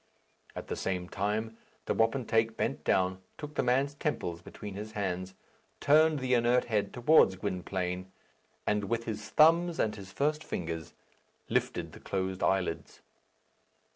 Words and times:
At 0.55 0.65
the 0.65 0.75
same 0.75 1.07
time, 1.07 1.59
the 1.85 1.93
wapentake 1.93 2.57
bent 2.57 2.83
down, 2.83 3.21
took 3.37 3.53
the 3.53 3.61
man's 3.61 3.93
temples 3.93 4.41
between 4.41 4.73
his 4.73 4.93
hands, 4.93 5.35
turned 5.79 6.17
the 6.17 6.33
inert 6.33 6.65
head 6.65 6.91
towards 6.91 7.35
Gwynplaine, 7.35 8.11
and 8.65 8.85
with 8.85 9.03
his 9.03 9.29
thumbs 9.29 9.77
and 9.77 9.95
his 9.95 10.11
first 10.11 10.43
fingers 10.43 10.95
lifted 11.49 11.91
the 11.91 11.99
closed 11.99 12.41
eyelids. 12.41 13.01